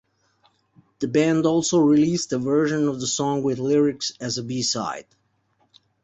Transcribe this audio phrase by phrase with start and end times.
[0.97, 5.05] The band also released a version of the song with lyrics as a B-Side.